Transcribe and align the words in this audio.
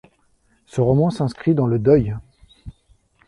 Ce 0.65 0.81
roman 0.81 1.11
s’inscrit 1.11 1.53
dans 1.53 1.67
le 1.67 1.77
deuil. 1.77 2.15